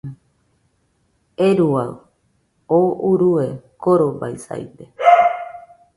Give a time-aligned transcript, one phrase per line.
[1.45, 1.93] ¡Euruaɨ!
[2.77, 3.45] oo urue
[3.81, 4.85] korobaisaide